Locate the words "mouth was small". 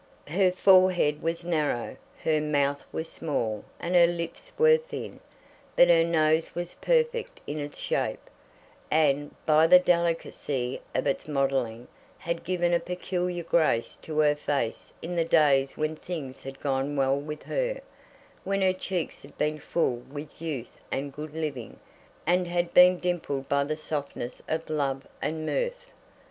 2.41-3.63